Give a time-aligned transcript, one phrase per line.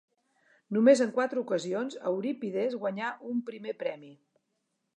[0.77, 4.11] Només en quatre ocasions Eurípides guanyà un primer premi.